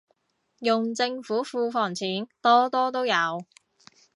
[0.57, 3.45] 用政府庫房錢，多多都有